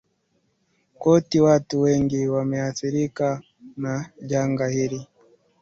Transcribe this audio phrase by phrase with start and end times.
[0.99, 3.41] kote watu wengi wameathirika
[3.77, 5.07] na janga hili